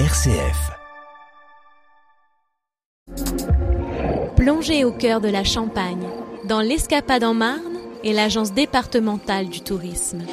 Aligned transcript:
RCF. 0.00 0.72
Plongez 4.34 4.84
au 4.84 4.90
cœur 4.90 5.20
de 5.20 5.28
la 5.28 5.44
Champagne, 5.44 6.08
dans 6.46 6.60
l'Escapade 6.60 7.22
en 7.22 7.32
Marne 7.32 7.78
et 8.02 8.12
l'Agence 8.12 8.52
départementale 8.52 9.48
du 9.48 9.60
tourisme. 9.60 10.24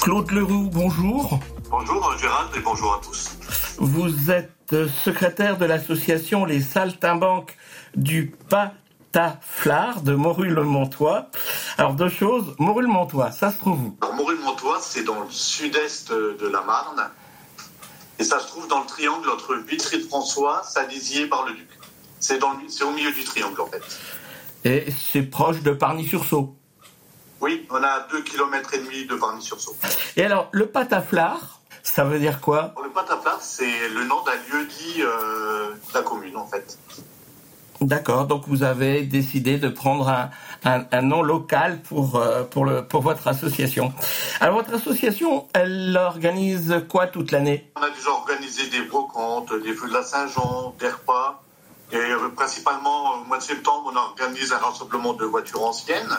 Claude 0.00 0.30
Leroux, 0.30 0.70
bonjour. 0.72 1.40
Bonjour 1.68 2.16
Gérald 2.18 2.50
et 2.56 2.60
bonjour 2.60 2.94
à 2.94 3.00
tous. 3.04 3.36
Vous 3.80 4.30
êtes 4.30 4.76
secrétaire 4.86 5.58
de 5.58 5.64
l'association 5.64 6.44
Les 6.44 6.60
Saltimbanques 6.60 7.56
du 7.96 8.32
Pataflard 9.12 10.00
de 10.00 10.14
Morue-le-Montois. 10.14 11.26
Alors 11.76 11.92
deux 11.92 12.08
choses, 12.08 12.54
Morue-le-Montois, 12.58 13.30
ça 13.30 13.52
se 13.52 13.58
trouve 13.58 13.78
où? 13.78 13.96
Alors 14.00 14.14
Morue-le-Montois, 14.14 14.78
c'est 14.80 15.04
dans 15.04 15.20
le 15.20 15.30
sud-est 15.30 16.12
de 16.12 16.48
la 16.48 16.62
Marne. 16.62 17.10
Et 18.18 18.24
ça 18.24 18.40
se 18.40 18.46
trouve 18.46 18.66
dans 18.68 18.80
le 18.80 18.86
triangle 18.86 19.28
entre 19.28 19.54
Vitry-de-François, 19.54 20.62
Salisier, 20.64 21.26
Bar-le-Duc. 21.26 21.68
C'est 22.20 22.42
au 22.42 22.90
milieu 22.92 23.12
du 23.12 23.24
triangle 23.24 23.60
en 23.60 23.66
fait. 23.66 23.82
Et 24.64 24.86
c'est 25.12 25.22
proche 25.22 25.60
de 25.60 25.72
Parny-sur-Sault. 25.72 26.56
Oui, 27.40 27.66
on 27.70 27.82
a 27.82 28.06
2 28.10 28.22
km 28.22 28.74
et 28.74 28.78
demi 28.78 29.04
de 29.04 29.14
Varny-sur-Sault. 29.14 29.76
Et 30.16 30.24
alors, 30.24 30.48
le 30.52 30.66
Pataflard, 30.66 31.60
ça 31.82 32.04
veut 32.04 32.20
dire 32.20 32.40
quoi? 32.40 32.72
Le 32.82 32.90
Pataplat, 32.90 33.38
c'est 33.40 33.88
le 33.88 34.04
nom 34.04 34.22
d'un 34.22 34.36
lieu 34.50 34.66
dit 34.66 35.02
euh, 35.02 35.72
de 35.72 35.94
la 35.94 36.02
commune 36.02 36.36
en 36.36 36.46
fait. 36.46 36.78
D'accord, 37.86 38.26
donc 38.26 38.44
vous 38.46 38.62
avez 38.62 39.02
décidé 39.02 39.58
de 39.58 39.68
prendre 39.68 40.08
un, 40.08 40.30
un- 40.64 40.84
un 40.92 41.02
nom 41.02 41.22
local 41.22 41.80
pour, 41.82 42.14
euh, 42.16 42.44
pour, 42.44 42.64
le, 42.64 42.82
pour 42.86 43.02
votre 43.02 43.26
association. 43.26 43.92
Alors 44.40 44.54
votre 44.56 44.72
association, 44.74 45.48
elle 45.52 45.96
organise 46.00 46.74
quoi 46.88 47.08
toute 47.08 47.32
l'année? 47.32 47.70
On 47.76 47.82
a 47.82 47.90
déjà 47.90 48.10
organisé 48.10 48.68
des 48.70 48.82
brocantes, 48.82 49.52
des 49.64 49.72
feux 49.74 49.88
de 49.88 49.94
la 49.94 50.04
Saint-Jean, 50.04 50.74
des 50.78 50.88
repas. 50.88 51.42
Et 51.90 51.96
euh, 51.96 52.28
principalement 52.36 53.16
au 53.20 53.24
mois 53.24 53.38
de 53.38 53.42
septembre, 53.42 53.92
on 53.92 53.96
organise 53.96 54.52
un 54.52 54.58
rassemblement 54.58 55.12
de 55.14 55.24
voitures 55.24 55.64
anciennes. 55.64 56.16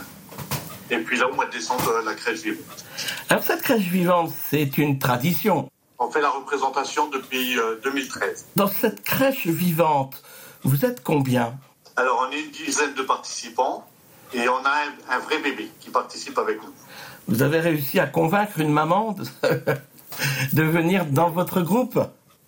Et 0.91 0.97
puis 0.97 1.17
là, 1.17 1.29
au 1.29 1.33
mois 1.33 1.45
de 1.45 1.51
décembre, 1.51 1.87
euh, 1.89 2.03
la 2.05 2.13
crèche 2.13 2.41
vivante. 2.41 2.85
Alors 3.29 3.43
cette 3.43 3.61
crèche 3.61 3.87
vivante, 3.87 4.31
c'est 4.49 4.77
une 4.77 4.99
tradition? 4.99 5.69
On 5.97 6.11
fait 6.11 6.21
la 6.21 6.29
représentation 6.29 7.09
depuis 7.09 7.57
euh, 7.57 7.79
2013. 7.83 8.47
Dans 8.57 8.67
cette 8.67 9.03
crèche 9.03 9.47
vivante, 9.47 10.21
vous 10.63 10.85
êtes 10.85 11.03
combien 11.03 11.53
Alors, 11.95 12.27
on 12.27 12.31
est 12.31 12.39
une 12.41 12.51
dizaine 12.51 12.93
de 12.93 13.01
participants 13.03 13.85
et 14.33 14.47
on 14.49 14.57
a 14.65 14.69
un, 14.69 15.15
un 15.15 15.19
vrai 15.19 15.39
bébé 15.39 15.69
qui 15.79 15.89
participe 15.89 16.37
avec 16.37 16.61
nous. 16.63 16.71
Vous 17.27 17.41
avez 17.41 17.59
réussi 17.59 17.99
à 17.99 18.07
convaincre 18.07 18.59
une 18.59 18.71
maman 18.71 19.11
de, 19.13 19.23
de 20.53 20.63
venir 20.63 21.05
dans 21.05 21.29
votre 21.29 21.61
groupe 21.61 21.99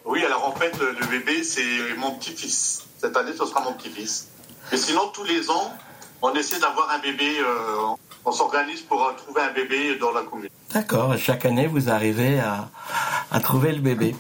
Oui, 0.06 0.24
alors 0.24 0.48
en 0.48 0.52
fait, 0.56 0.78
le 0.80 1.06
bébé, 1.08 1.44
c'est 1.44 1.96
mon 1.98 2.12
petit-fils. 2.16 2.86
Cette 2.98 3.16
année, 3.18 3.34
ce 3.38 3.46
sera 3.46 3.62
mon 3.62 3.74
petit-fils. 3.74 4.30
Mais 4.72 4.78
sinon, 4.78 5.08
tous 5.14 5.24
les 5.24 5.50
ans, 5.50 5.74
on 6.22 6.34
essaie 6.34 6.60
d'avoir 6.60 6.90
un 6.92 7.00
bébé. 7.00 7.38
euh, 7.40 7.96
on 8.28 8.32
s'organise 8.32 8.82
pour 8.82 9.06
euh, 9.06 9.14
trouver 9.14 9.42
un 9.42 9.52
bébé 9.54 9.98
dans 10.00 10.12
la 10.12 10.24
commune. 10.24 10.50
D'accord, 10.74 11.16
chaque 11.18 11.46
année 11.46 11.68
vous 11.68 11.90
arrivez 11.92 12.40
à, 12.40 12.70
à 13.32 13.40
trouver 13.40 13.72
le 13.72 13.82
bébé. 13.82 14.16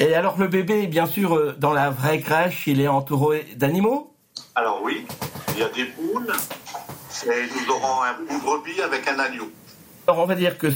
Et 0.00 0.14
alors 0.14 0.38
le 0.38 0.48
bébé, 0.48 0.86
bien 0.86 1.04
sûr, 1.04 1.36
euh, 1.36 1.54
dans 1.58 1.74
la 1.74 1.90
vraie 1.90 2.20
crèche, 2.20 2.66
il 2.66 2.80
est 2.80 2.88
entouré 2.88 3.46
d'animaux? 3.56 4.14
Alors 4.54 4.80
oui, 4.82 5.06
il 5.52 5.58
y 5.58 5.62
a 5.62 5.68
des 5.68 5.84
poules 5.84 6.32
et 7.26 7.42
nous 7.54 7.74
aurons 7.74 8.02
un 8.02 8.14
poule 8.14 8.40
brebis 8.40 8.80
avec 8.80 9.06
un 9.06 9.18
agneau. 9.18 9.52
Alors 10.06 10.20
on 10.20 10.24
va 10.24 10.36
dire 10.36 10.56
que 10.56 10.68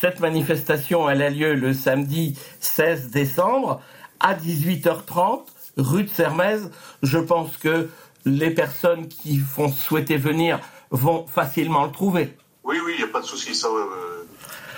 cette 0.00 0.18
manifestation, 0.18 1.08
elle 1.08 1.22
a 1.22 1.30
lieu 1.30 1.54
le 1.54 1.72
samedi 1.72 2.36
16 2.58 3.10
décembre 3.10 3.82
à 4.18 4.34
18h30, 4.34 5.42
rue 5.76 6.02
de 6.02 6.10
Sermez. 6.10 6.58
Je 7.04 7.18
pense 7.18 7.56
que 7.56 7.88
les 8.24 8.50
personnes 8.50 9.06
qui 9.06 9.38
vont 9.38 9.70
souhaiter 9.70 10.16
venir 10.16 10.58
vont 10.90 11.24
facilement 11.28 11.84
le 11.84 11.92
trouver. 11.92 12.36
Oui, 12.64 12.78
oui, 12.84 12.94
il 12.94 13.04
n'y 13.04 13.08
a 13.08 13.12
pas 13.12 13.20
de 13.20 13.26
souci, 13.26 13.54
ça, 13.54 13.68
euh, 13.68 14.26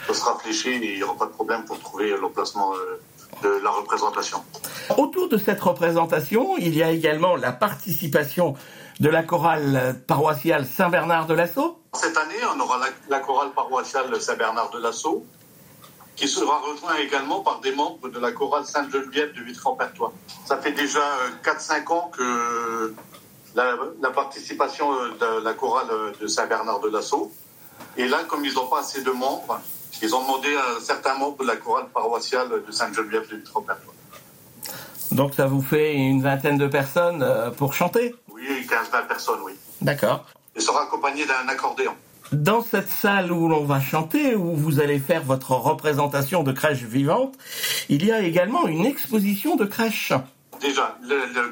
ça 0.09 0.12
sera 0.12 0.38
fléché 0.38 0.77
et 0.77 0.93
il 0.93 0.97
n'y 0.99 1.03
aura 1.03 1.16
pas 1.16 1.27
de 1.27 1.32
problème 1.32 1.65
pour 1.65 1.81
trouver 1.81 2.15
l'emplacement 2.21 2.75
euh, 2.75 3.00
de 3.43 3.48
la 3.62 3.70
représentation. 3.70 4.43
Autour 4.97 5.28
de 5.28 5.38
cette 5.38 5.60
représentation, 5.60 6.56
il 6.59 6.76
y 6.76 6.82
a 6.82 6.91
également 6.91 7.37
la 7.37 7.53
participation 7.53 8.54
de 9.00 9.09
la 9.09 9.22
chorale 9.22 10.03
paroissiale 10.06 10.66
Saint-Bernard 10.66 11.26
de 11.26 11.34
Lasso. 11.34 11.81
Cette 11.94 12.16
année, 12.16 12.37
on 12.54 12.60
aura 12.60 12.78
la, 12.78 12.87
la 13.09 13.20
chorale 13.20 13.50
paroissiale 13.53 14.20
Saint-Bernard 14.20 14.70
de 14.70 14.78
Lasso, 14.78 15.25
qui 16.16 16.28
sera 16.28 16.59
rejoint 16.60 16.97
également 16.97 17.41
par 17.41 17.60
des 17.60 17.75
membres 17.75 18.09
de 18.09 18.19
la 18.19 18.32
chorale 18.32 18.65
Sainte-Geneviève 18.65 19.32
de 19.32 19.43
Vitry-en-Pertois. 19.43 20.12
Ça 20.47 20.59
fait 20.59 20.72
déjà 20.72 21.00
euh, 21.00 21.31
4-5 21.43 21.93
ans 21.93 22.10
que 22.16 22.94
la, 23.54 23.76
la 24.00 24.10
participation 24.10 24.93
euh, 24.93 25.38
de 25.38 25.44
la 25.44 25.54
chorale 25.54 25.88
euh, 25.91 26.12
de 26.20 26.26
Saint-Bernard 26.26 26.81
de 26.81 26.88
Lasso. 26.88 27.32
Et 27.97 28.06
là, 28.06 28.25
comme 28.28 28.44
ils 28.44 28.54
n'ont 28.54 28.66
pas 28.66 28.81
assez 28.81 29.03
de 29.03 29.10
membres, 29.10 29.60
ils 30.03 30.15
ont 30.15 30.23
demandé 30.23 30.55
à 30.57 30.81
certains 30.81 31.15
membres 31.17 31.39
de 31.43 31.47
la 31.47 31.57
chorale 31.57 31.87
paroissiale 31.95 32.49
de 32.67 32.73
Sainte-Geneviève 32.73 33.29
de 33.31 33.37
Vitry-en-Pertois. 33.37 33.95
Donc 35.13 35.35
ça 35.35 35.47
vous 35.47 35.63
fait 35.63 35.95
une 35.95 36.23
vingtaine 36.23 36.59
de 36.59 36.67
personnes 36.67 37.23
euh, 37.23 37.51
pour 37.51 37.75
chanter? 37.75 38.15
Oui, 38.33 38.43
15-20 38.67 39.07
personnes, 39.07 39.41
oui. 39.45 39.53
D'accord. 39.81 40.25
Et 40.57 40.61
sera 40.61 40.83
accompagné 40.85 41.25
d'un 41.27 41.49
accordéon. 41.49 41.93
Dans 42.33 42.62
cette 42.62 42.89
salle 42.89 43.31
où 43.31 43.47
l'on 43.49 43.65
va 43.65 43.79
chanter, 43.81 44.35
où 44.35 44.57
vous 44.57 44.81
allez 44.81 44.99
faire 44.99 45.23
votre 45.23 45.51
représentation 45.53 46.43
de 46.43 46.53
crèche 46.53 46.83
vivante, 46.83 47.35
il 47.91 48.05
y 48.07 48.11
a 48.11 48.21
également 48.21 48.67
une 48.67 48.87
exposition 48.87 49.55
de 49.57 49.67
crèche. 49.67 50.15
Déjà, 50.61 50.97
le- 51.03 51.27
le- 51.35 51.51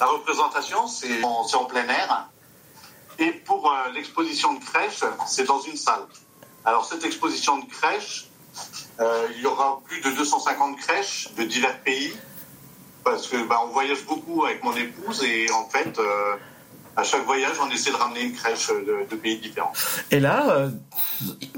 la 0.00 0.06
représentation, 0.06 0.86
c'est 0.86 1.22
en, 1.22 1.44
en 1.60 1.64
plein 1.66 1.86
air. 1.86 2.28
Et 3.18 3.30
pour 3.32 3.70
euh, 3.70 3.92
l'exposition 3.94 4.54
de 4.54 4.64
crèche, 4.64 5.00
c'est 5.26 5.44
dans 5.44 5.60
une 5.60 5.76
salle. 5.76 6.00
Alors, 6.64 6.84
cette 6.84 7.04
exposition 7.04 7.58
de 7.58 7.64
crèche, 7.66 8.26
euh, 9.00 9.28
il 9.36 9.42
y 9.42 9.46
aura 9.46 9.80
plus 9.84 10.00
de 10.00 10.10
250 10.10 10.78
crèches 10.78 11.28
de 11.36 11.44
divers 11.44 11.78
pays. 11.80 12.12
Parce 13.02 13.28
que 13.28 13.36
bah, 13.46 13.60
on 13.64 13.68
voyage 13.72 14.04
beaucoup 14.06 14.44
avec 14.46 14.64
mon 14.64 14.74
épouse 14.74 15.22
et 15.24 15.50
en 15.50 15.68
fait, 15.68 15.98
euh, 15.98 16.36
à 16.96 17.04
chaque 17.04 17.24
voyage, 17.26 17.56
on 17.60 17.70
essaie 17.70 17.90
de 17.90 17.96
ramener 17.96 18.22
une 18.22 18.32
crèche 18.32 18.68
de, 18.68 19.06
de 19.10 19.16
pays 19.16 19.36
différents. 19.38 19.72
Et 20.10 20.20
là, 20.20 20.48
euh, 20.48 20.70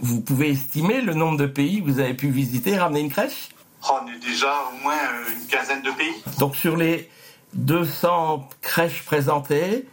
vous 0.00 0.21
pouvez 0.22 0.50
estimer 0.50 1.00
le 1.03 1.15
nombre 1.15 1.39
de 1.39 1.47
pays 1.47 1.83
que 1.83 1.89
vous 1.89 2.00
avez 2.00 2.15
pu 2.15 2.31
visiter 2.31 2.71
et 2.71 2.78
ramener 2.78 3.00
une 3.00 3.11
crèche? 3.11 3.50
Oh, 3.89 3.99
on 4.03 4.09
est 4.09 4.19
déjà 4.19 4.53
au 4.72 4.83
moins 4.83 4.99
une 5.31 5.47
quinzaine 5.47 5.83
de 5.83 5.91
pays. 5.93 6.15
Donc 6.41 6.56
sur 6.56 6.77
les 6.77 7.09
200 7.53 8.49
crèches 8.61 9.05
présentées, 9.05 9.87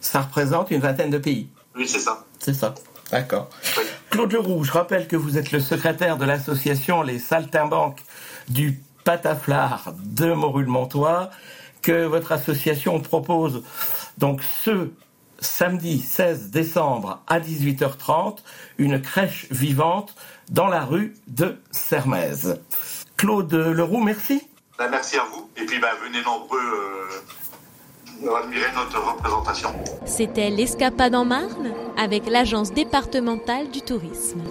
ça 0.00 0.20
représente 0.20 0.70
une 0.70 0.80
vingtaine 0.80 1.10
de 1.10 1.18
pays? 1.18 1.48
Oui, 1.74 1.88
c'est 1.88 1.98
ça. 1.98 2.24
C'est 2.38 2.54
ça. 2.54 2.74
D'accord. 3.10 3.48
Oui. 3.76 3.84
Claude 4.10 4.32
Leroux, 4.32 4.64
je 4.64 4.72
rappelle 4.72 5.06
que 5.06 5.14
vous 5.14 5.38
êtes 5.38 5.52
le 5.52 5.60
secrétaire 5.60 6.16
de 6.16 6.24
l'association 6.24 7.02
Les 7.02 7.20
Saltimbanques 7.20 8.02
du 8.48 8.80
Pataflard 9.04 9.94
de 10.02 10.32
Morue-le-Montois, 10.32 11.30
que 11.80 12.06
votre 12.06 12.32
association 12.32 12.98
propose 12.98 13.62
donc 14.18 14.42
ce 14.42 14.90
samedi 15.38 16.00
16 16.00 16.50
décembre 16.50 17.22
à 17.28 17.38
18h30 17.38 18.38
une 18.78 19.00
crèche 19.00 19.46
vivante 19.52 20.16
dans 20.48 20.66
la 20.66 20.84
rue 20.84 21.14
de 21.28 21.60
Sermez. 21.70 22.56
Claude 23.16 23.52
Leroux, 23.54 24.02
merci. 24.02 24.42
Ben, 24.76 24.88
merci 24.90 25.18
à 25.18 25.24
vous. 25.32 25.48
Et 25.56 25.64
puis, 25.66 25.78
ben, 25.78 25.90
venez 26.04 26.20
nombreux 26.22 26.58
euh, 26.58 27.08
C'était 30.04 30.50
l'Escapade 30.50 31.14
en 31.14 31.24
Marne 31.24 31.72
avec 31.96 32.28
l'Agence 32.28 32.72
départementale 32.72 33.70
du 33.70 33.80
tourisme. 33.80 34.42